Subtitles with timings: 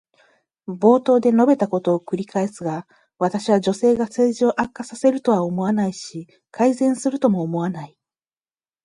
[0.65, 2.87] 冒頭で述べたことを繰り返すが、
[3.19, 7.95] 私は女性が政治を悪化させるとは思わないし、改善するとも思わない。